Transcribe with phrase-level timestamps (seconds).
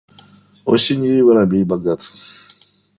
[0.65, 2.01] Осенью и воробей богат.